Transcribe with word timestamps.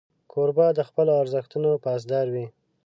کوربه 0.31 0.67
د 0.77 0.79
خپلو 0.89 1.11
ارزښتونو 1.21 1.69
پاسدار 1.85 2.27
وي. 2.33 2.45